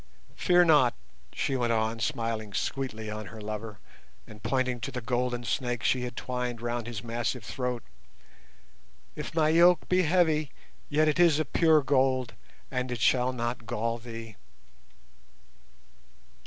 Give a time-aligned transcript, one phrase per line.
[0.35, 0.95] Fear not,"
[1.31, 3.77] she went on, smiling sweetly on her lover,
[4.25, 7.83] and pointing to the golden snake she had twined round his massive throat,
[9.15, 10.49] "if my yoke be heavy,
[10.89, 12.33] yet is it of pure gold,
[12.71, 14.37] and it shall not gall thee."